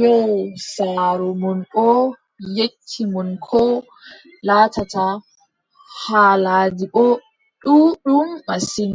[0.00, 0.32] Yoo
[0.72, 2.00] saaro mon boo
[2.56, 3.72] yecci mon koo
[4.46, 5.06] laatata,
[6.00, 7.12] haalaaji boo
[7.62, 8.92] ɗuuɗɗum masin.